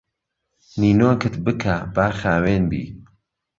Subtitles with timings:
[0.79, 2.83] نینۆکت بکە با خاوێن بی